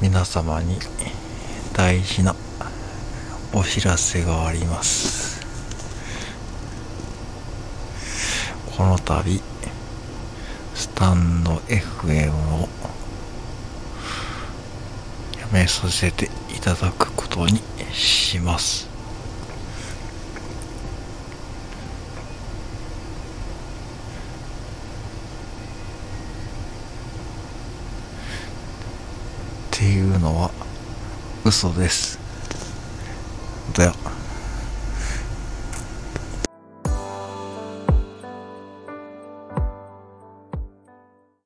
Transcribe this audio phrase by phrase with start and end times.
[0.00, 0.78] 皆様に
[1.74, 2.34] 大事な
[3.52, 5.40] お知らせがあります。
[8.76, 9.42] この度
[10.74, 12.68] スタンド FM を
[15.38, 17.60] やめさせていただくことに
[17.92, 18.89] します。
[29.80, 30.50] っていうのは
[31.42, 32.18] 嘘です。
[33.72, 33.94] だよ。